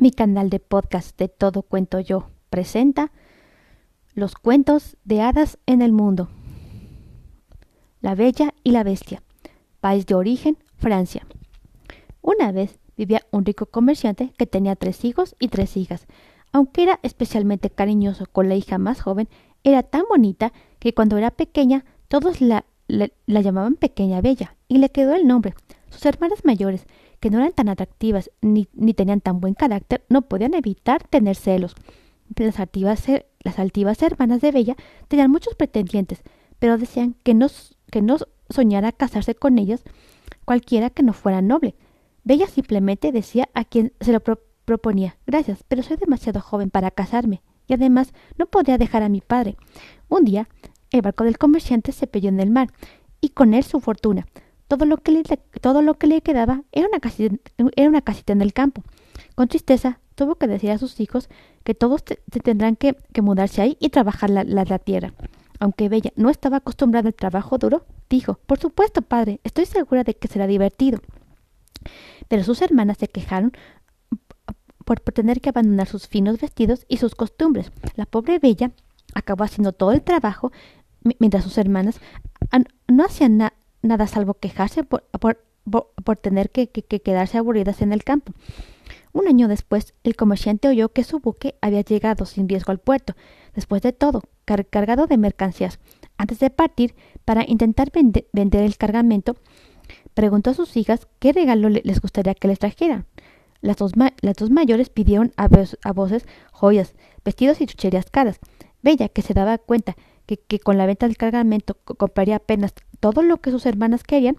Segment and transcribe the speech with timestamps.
[0.00, 3.12] Mi canal de podcast de Todo Cuento Yo presenta
[4.14, 6.30] Los cuentos de hadas en el mundo.
[8.00, 9.22] La Bella y la Bestia.
[9.78, 11.26] País de origen, Francia.
[12.22, 16.06] Una vez vivía un rico comerciante que tenía tres hijos y tres hijas.
[16.50, 19.28] Aunque era especialmente cariñoso con la hija más joven,
[19.64, 24.88] era tan bonita que cuando era pequeña todos la, la llamaban Pequeña Bella y le
[24.88, 25.52] quedó el nombre.
[25.90, 26.86] Sus hermanas mayores,
[27.20, 31.36] que no eran tan atractivas ni, ni tenían tan buen carácter, no podían evitar tener
[31.36, 31.74] celos.
[32.34, 33.04] Las altivas,
[33.40, 34.76] las altivas hermanas de Bella
[35.08, 36.22] tenían muchos pretendientes,
[36.58, 37.48] pero decían que no,
[37.90, 38.18] que no
[38.48, 39.82] soñara casarse con ellas
[40.44, 41.74] cualquiera que no fuera noble.
[42.24, 44.20] Bella simplemente decía a quien se lo
[44.64, 49.20] proponía Gracias, pero soy demasiado joven para casarme, y además no podría dejar a mi
[49.20, 49.56] padre.
[50.08, 50.48] Un día,
[50.90, 52.68] el barco del comerciante se pelló en el mar,
[53.20, 54.26] y con él su fortuna.
[54.70, 55.24] Todo lo que le,
[55.60, 57.34] todo lo que le quedaba era una, casita,
[57.74, 58.84] era una casita en el campo.
[59.34, 61.28] Con tristeza, tuvo que decir a sus hijos
[61.64, 65.12] que todos se tendrán que, mudarse ahí y trabajar la, tierra.
[65.58, 70.14] Aunque Bella no estaba acostumbrada al trabajo duro, dijo, por supuesto, padre, estoy segura de
[70.14, 71.00] que será divertido.
[72.28, 73.50] Pero sus hermanas se quejaron
[74.84, 77.72] por tener que abandonar sus finos vestidos y sus costumbres.
[77.96, 78.70] La pobre Bella
[79.14, 80.52] acabó haciendo todo el trabajo
[81.18, 82.00] mientras sus hermanas
[82.86, 85.04] no hacían nada nada salvo quejarse por,
[86.04, 88.32] por, tener que, quedarse aburridas en el campo.
[89.12, 93.14] Un año después, el comerciante oyó que su buque había llegado sin riesgo al puerto,
[93.54, 95.78] después de todo, cargado de mercancías.
[96.16, 99.36] Antes de partir, para intentar vender el cargamento,
[100.14, 103.06] preguntó a sus hijas qué regalo les gustaría que les trajeran.
[103.60, 105.48] Las dos, las dos mayores pidieron a,
[105.84, 108.38] a, voces joyas, vestidos y chucherías caras.
[108.82, 113.22] Bella, que se daba cuenta que, que con la venta del cargamento compraría apenas todo
[113.22, 114.36] lo que sus hermanas querían,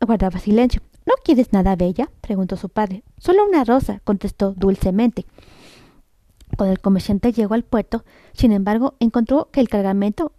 [0.00, 0.82] guardaba silencio.
[1.06, 2.10] ¿No quieres nada, Bella?
[2.20, 3.02] preguntó su padre.
[3.18, 5.26] Solo una rosa, contestó dulcemente.
[6.56, 10.32] Cuando el comerciante llegó al puerto, sin embargo, encontró que el cargamento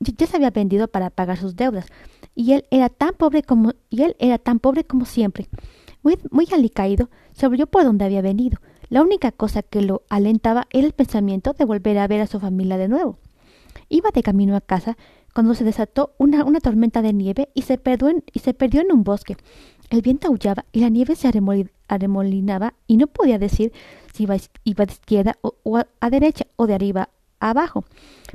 [0.00, 1.86] ya se había vendido para pagar sus deudas,
[2.34, 5.48] y él era tan pobre como y él era tan pobre como siempre.
[6.02, 8.58] Muy, muy alicaído, se volvió por donde había venido.
[8.88, 12.38] La única cosa que lo alentaba era el pensamiento de volver a ver a su
[12.38, 13.18] familia de nuevo.
[13.88, 14.96] Iba de camino a casa
[15.36, 18.90] cuando se desató una, tormenta de nieve y se, perdió en, y se perdió en
[18.90, 19.36] un bosque.
[19.90, 21.28] El viento aullaba y la nieve se
[21.88, 23.70] arremolinaba y no podía decir
[24.14, 27.84] si iba, de izquierda o, a, derecha o de arriba a abajo.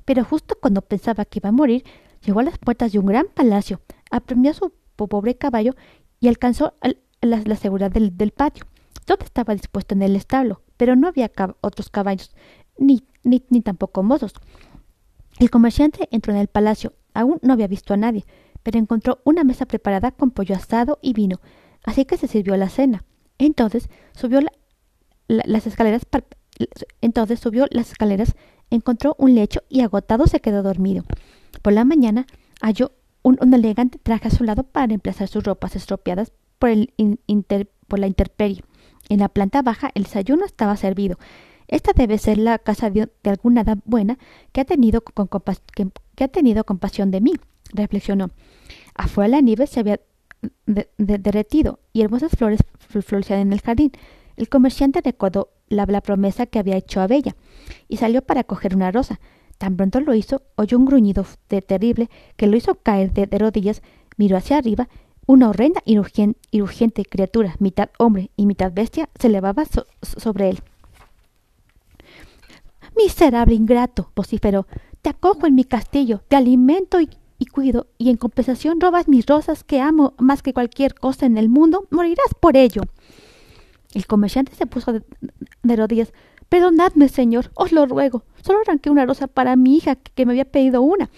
[0.05, 1.83] Pero justo cuando pensaba que iba a morir,
[2.23, 3.81] llegó a las puertas de un gran palacio,
[4.11, 5.73] apremió a su pobre caballo
[6.19, 6.75] y alcanzó
[7.19, 8.65] la, seguridad del, patio.
[9.05, 11.31] Todo estaba dispuesto en el establo, pero no había
[11.61, 12.35] otros caballos,
[12.77, 14.33] ni, ni tampoco mozos.
[15.39, 16.93] El comerciante entró en el palacio.
[17.13, 18.25] Aún no había visto a nadie,
[18.63, 21.41] pero encontró una mesa preparada con pollo asado y vino,
[21.83, 23.03] así que se sirvió la cena.
[23.37, 24.39] Entonces subió
[25.27, 26.03] las escaleras.
[27.01, 28.35] Entonces subió las escaleras,
[28.69, 31.03] encontró un lecho y agotado se quedó dormido.
[31.61, 32.27] Por la mañana
[32.61, 32.91] halló
[33.23, 36.93] un, elegante traje a su lado para reemplazar sus ropas estropeadas por, el
[37.87, 38.63] por la intemperie.
[39.09, 41.17] En la planta baja el desayuno estaba servido
[41.71, 44.19] esta debe ser la casa de, alguna edad buena
[44.51, 45.29] que ha, tenido con
[45.73, 47.33] que, ha tenido compasión de mí,
[47.73, 48.29] reflexionó.
[48.93, 50.01] Afuera la nieve se había
[50.97, 53.93] derretido y hermosas flores florecían en el jardín.
[54.35, 57.37] El comerciante recordó la, promesa que había hecho a Bella
[57.87, 59.21] y salió para coger una rosa.
[59.57, 63.81] Tan pronto lo hizo, oyó un gruñido de terrible que lo hizo caer de, rodillas,
[64.17, 64.89] miró hacia arriba.
[65.25, 69.63] Una horrenda y urgente, criatura, mitad hombre y mitad bestia, se elevaba
[70.01, 70.63] sobre él.
[72.95, 74.67] Miserable ingrato, vociferó.
[75.01, 77.09] Te acojo en mi castillo, te alimento y,
[77.47, 81.49] cuido, y en compensación robas mis rosas que amo más que cualquier cosa en el
[81.49, 81.87] mundo.
[81.89, 82.83] Morirás por ello.
[83.93, 86.13] El comerciante se puso de, rodillas.
[86.49, 88.23] Perdonadme, señor, os lo ruego.
[88.43, 91.09] Solo arranqué una rosa para mi hija que, me había pedido una.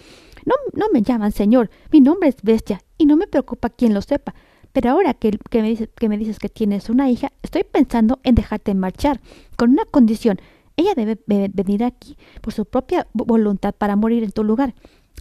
[0.46, 1.70] No, no me llaman señor.
[1.92, 4.34] Mi nombre es Bestia y no me preocupa quien lo sepa.
[4.74, 9.20] Pero ahora que, me dices que tienes una hija, estoy pensando en dejarte marchar,
[9.56, 10.40] con una condición,
[10.76, 14.74] ella debe venir aquí por su propia voluntad para morir en tu lugar.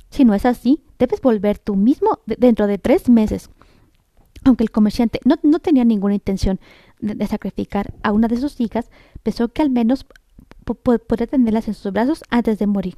[0.10, 3.50] Si no es así, debes volver tú mismo dentro de tres meses.
[4.46, 6.60] Aunque el comerciante no, tenía ninguna intención
[7.00, 8.90] de, sacrificar a una de sus hijas,
[9.22, 10.06] pensó que al menos
[10.66, 12.96] podría tenerlas en sus brazos antes de morir.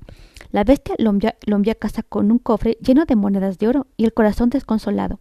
[0.52, 3.68] La bestia lo envió, lo envió, a casa con un cofre lleno de monedas de
[3.68, 5.20] oro y el corazón desconsolado.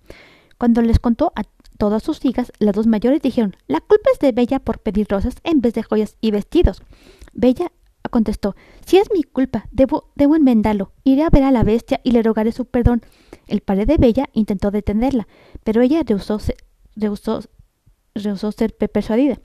[0.58, 1.42] Cuando les contó a
[1.78, 5.36] todas sus hijas, las dos mayores dijeron La culpa es de Bella por pedir rosas
[5.42, 6.82] en vez de joyas y vestidos.
[7.34, 7.72] Bella
[8.10, 8.54] contestó
[8.86, 10.92] Si es mi culpa, debo, debo enmendarlo.
[11.04, 13.02] Iré a ver a la bestia y le rogaré su perdón.
[13.46, 15.26] El padre de Bella intentó detenerla,
[15.64, 16.38] pero ella rehusó,
[16.96, 17.40] rehusó,
[18.14, 19.40] rehusó ser persuadida.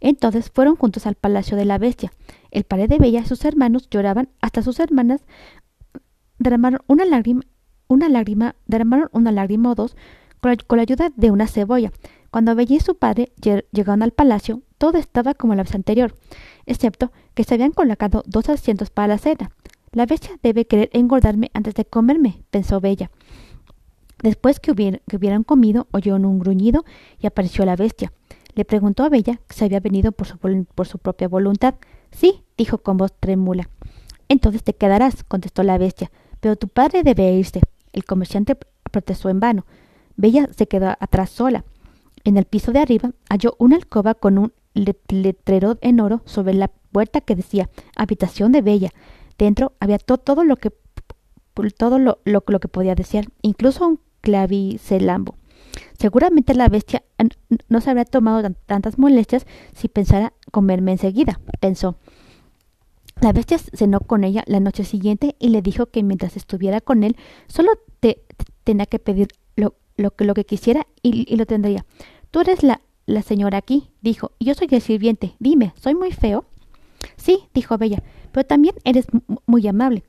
[0.00, 2.12] Entonces fueron juntos al palacio de la bestia.
[2.50, 5.22] El padre de Bella y sus hermanos lloraban, hasta sus hermanas
[6.38, 7.42] derramaron una lágrima,
[7.86, 9.96] una lágrima, derramaron una lágrima o dos
[10.40, 11.92] con la, ayuda de una cebolla.
[12.30, 13.32] Cuando Bella y su padre
[13.72, 16.14] llegaron al palacio, todo estaba como la vez anterior,
[16.66, 19.50] excepto que se habían colocado dos asientos para la cena.
[19.92, 23.10] La bestia debe querer engordarme antes de comerme, pensó Bella.
[24.22, 26.84] Después que, hubieran comido, oyeron un gruñido
[27.18, 28.12] y apareció la bestia.
[28.54, 31.74] Le preguntó a Bella si había venido por su, por su propia voluntad.
[32.12, 33.68] Sí, dijo con voz trémula.
[34.28, 36.10] Entonces te quedarás, contestó la bestia,
[36.40, 37.60] pero tu padre debe irse.
[37.92, 38.56] El comerciante
[38.90, 39.66] protestó en vano.
[40.16, 41.64] Bella se quedó atrás sola.
[42.24, 46.68] En el piso de arriba halló una alcoba con un letrero en oro sobre la
[46.68, 48.90] puerta que decía habitación de Bella.
[49.38, 50.72] Dentro había todo lo que
[51.76, 55.36] todo lo, lo, que podía desear, incluso un clavicelambo.
[55.98, 57.02] Seguramente la bestia
[57.68, 61.96] no se habría tomado tantas molestias si pensara comerme enseguida, pensó.
[63.20, 67.04] La bestia cenó con ella la noche siguiente y le dijo que mientras estuviera con
[67.04, 68.24] él solo te,
[68.64, 69.28] tenía que pedir
[70.00, 71.84] lo, lo, lo que quisiera y, lo tendría.
[72.30, 75.36] Tú eres la, la señora aquí, dijo, y yo soy el sirviente.
[75.38, 76.44] Dime, ¿soy muy feo?
[77.16, 78.02] Sí, dijo Bella,
[78.32, 79.06] pero también eres
[79.46, 80.04] muy amable.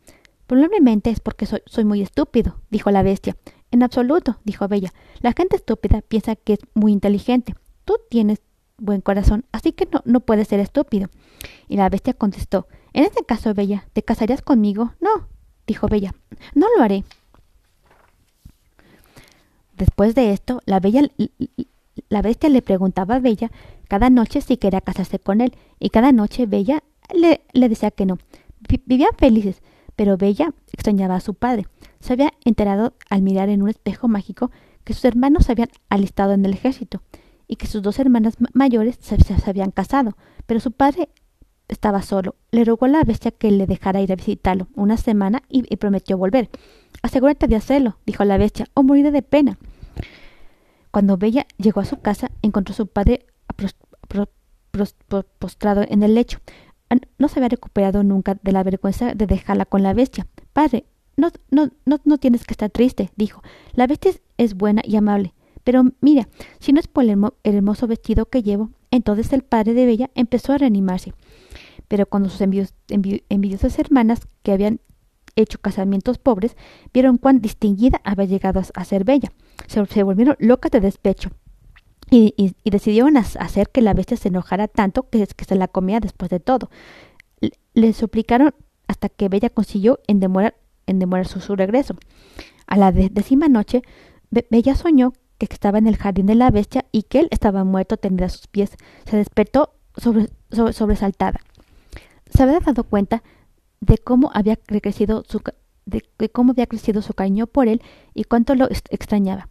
[0.47, 3.37] Probablemente es porque soy, soy muy estúpido, dijo la bestia.
[3.71, 4.93] En absoluto, dijo Bella.
[5.21, 7.55] La gente estúpida piensa que es muy inteligente.
[7.85, 8.41] Tú tienes
[8.77, 11.09] buen corazón, así que no, no puedes ser estúpido.
[11.69, 14.93] Y la bestia contestó, En este caso, Bella, ¿te casarías conmigo?
[14.99, 15.27] No,
[15.65, 16.13] dijo Bella.
[16.53, 17.05] No lo haré.
[19.81, 21.01] Después de esto, la, bella,
[22.07, 23.49] la bestia le preguntaba a Bella
[23.87, 28.19] cada noche si quería casarse con él, y cada noche Bella le, decía que no.
[28.85, 29.63] Vivían felices,
[29.95, 31.65] pero Bella extrañaba a su padre.
[31.99, 34.51] Se había enterado al mirar en un espejo mágico
[34.83, 37.01] que sus hermanos se habían alistado en el ejército
[37.47, 39.17] y que sus dos hermanas mayores se,
[39.49, 41.09] habían casado, pero su padre
[41.69, 42.35] estaba solo.
[42.51, 46.19] Le rogó a la bestia que le dejara ir a visitarlo una semana y, prometió
[46.19, 46.51] volver.
[47.01, 49.57] Asegúrate de hacerlo, dijo la bestia, o moriré de pena.
[50.91, 53.25] Cuando Bella llegó a su casa, encontró a su padre
[55.39, 56.39] postrado en el lecho.
[57.17, 60.27] No se había recuperado nunca de la vergüenza de dejarla con la bestia.
[60.51, 60.85] Padre,
[61.15, 63.41] no, no, no, no tienes que estar triste, dijo.
[63.73, 65.33] La bestia es buena y amable.
[65.63, 66.27] Pero mira,
[66.59, 70.53] si no es por el, hermoso vestido que llevo, entonces el padre de Bella empezó
[70.53, 71.13] a reanimarse.
[71.87, 74.79] Pero cuando sus envidiosas hermanas, que habían
[75.41, 76.55] hecho casamientos pobres,
[76.93, 79.31] vieron cuán distinguida había llegado a ser Bella,
[79.67, 81.31] se, volvieron locas de despecho
[82.09, 86.39] y, decidieron hacer que la bestia se enojara tanto que, se la comía después de
[86.39, 86.69] todo.
[87.73, 88.53] Le, suplicaron
[88.87, 90.55] hasta que Bella consiguió en demorar,
[91.25, 91.95] su, regreso.
[92.67, 93.81] A la décima noche,
[94.29, 97.97] Bella soñó que estaba en el jardín de la bestia y que él estaba muerto
[97.97, 98.75] tendido a sus pies.
[99.09, 101.39] Se despertó sobre, sobresaltada.
[102.29, 103.23] Se había dado cuenta
[103.81, 105.41] de cómo había crecido su,
[105.85, 107.81] de, cómo había crecido su cariño por él
[108.13, 109.49] y cuánto lo extrañaba.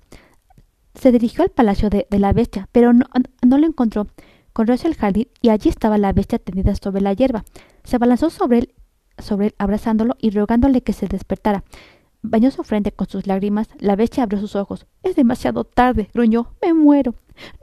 [0.95, 3.07] Se dirigió al palacio de, la bestia, pero no,
[3.43, 4.07] lo encontró.
[4.53, 7.45] Corrió hacia el jardín y allí estaba la bestia tendida sobre la hierba.
[7.85, 8.75] Se abalanzó sobre él,
[9.19, 11.65] sobre él, abrazándolo y rogándole que se despertara.
[12.23, 13.69] Bañó su frente con sus lágrimas.
[13.79, 14.87] La bestia abrió sus ojos.
[15.03, 16.55] Es demasiado tarde, gruñó.
[16.61, 17.15] Me muero.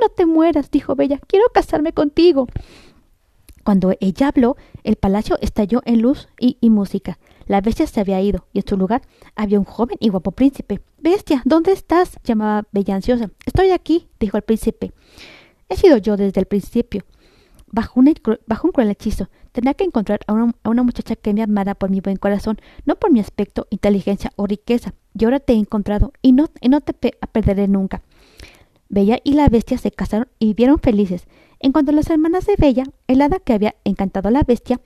[0.02, 1.20] No te mueras, dijo Bella.
[1.28, 2.48] Quiero casarme contigo.
[3.68, 4.56] Cuando ella habló,
[4.86, 7.20] el palacio estalló en luz y, música.
[7.48, 9.02] La bestia se había ido, y en su lugar
[9.36, 10.80] había un joven y guapo príncipe.
[11.00, 12.18] Bestia, ¿dónde estás?
[12.24, 13.30] llamaba Bella ansiosa.
[13.46, 14.94] Estoy aquí, dijo el príncipe.
[15.68, 17.04] He sido yo desde el principio.
[17.70, 18.14] Bajo, un
[18.72, 22.60] cruel hechizo, tenía que encontrar a una, muchacha que me amara por mi buen corazón,
[22.86, 24.94] no por mi aspecto, inteligencia o riqueza.
[25.14, 26.94] Y ahora te he encontrado, y no, te
[27.34, 28.02] perderé nunca.
[28.88, 31.28] Bella y la bestia se casaron y vivieron felices.
[31.60, 34.80] En cuanto a las hermanas de Bella, el hada que había encantado a la bestia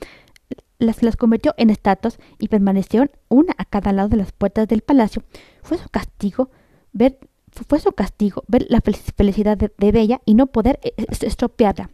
[0.80, 5.24] las, convirtió en estatuas y permanecieron una a cada lado de las puertas del palacio.
[5.62, 6.50] Fue su castigo
[6.92, 7.20] ver,
[7.68, 11.90] fue su castigo ver la felicidad de, Bella y no poder eh, estropearla.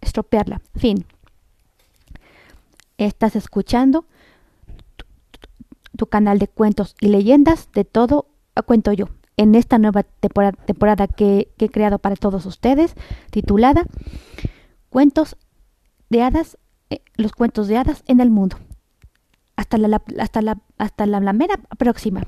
[0.00, 0.60] Estropearla.
[0.76, 1.04] Fin.
[2.98, 4.04] Estás escuchando
[5.96, 8.26] tu canal de cuentos y leyendas de todo
[8.66, 12.94] cuento yo en esta nueva temporada, que, he creado para todos ustedes,
[13.30, 13.84] titulada
[14.88, 15.36] Cuentos
[16.10, 16.58] de hadas,
[16.90, 18.58] eh, los cuentos de hadas en el mundo.
[19.56, 22.22] Hasta la, hasta la, hasta la, la mera próxima.